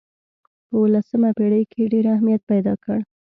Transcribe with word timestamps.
په 0.67 0.73
اولسمه 0.81 1.29
پېړۍ 1.37 1.63
کې 1.71 1.77
یې 1.81 1.91
ډېر 1.93 2.05
اهمیت 2.15 2.41
پیدا 2.51 2.73
کړ. 2.83 2.97